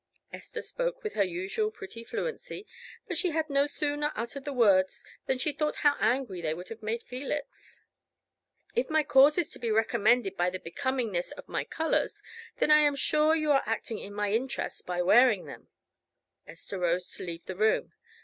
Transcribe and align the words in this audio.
Esther 0.33 0.63
spoke 0.63 1.03
with 1.03 1.13
her 1.13 1.23
usual 1.23 1.69
pretty 1.69 2.03
fluency, 2.03 2.65
but 3.07 3.15
she 3.15 3.29
had 3.29 3.51
no 3.51 3.67
sooner 3.67 4.11
uttered 4.15 4.45
the 4.45 4.51
words 4.51 5.05
than 5.27 5.37
she 5.37 5.51
thought 5.51 5.75
how 5.85 5.95
angry 5.99 6.41
they 6.41 6.55
would 6.55 6.69
have 6.69 6.81
made 6.81 7.03
Felix. 7.03 7.81
"If 8.73 8.89
my 8.89 9.03
cause 9.03 9.37
is 9.37 9.51
to 9.51 9.59
be 9.59 9.69
recommended 9.69 10.35
by 10.35 10.49
the 10.49 10.57
becomingness 10.57 11.33
of 11.33 11.47
my 11.47 11.63
colors, 11.63 12.23
then 12.57 12.71
I 12.71 12.79
am 12.79 12.95
sure 12.95 13.35
you 13.35 13.51
are 13.51 13.61
acting 13.67 13.99
in 13.99 14.15
my 14.15 14.31
interest 14.31 14.87
by 14.87 15.03
wearing 15.03 15.45
them." 15.45 15.67
Esther 16.47 16.79
rose 16.79 17.07
to 17.11 17.23
leave 17.23 17.45
the 17.45 17.55
room. 17.55 17.93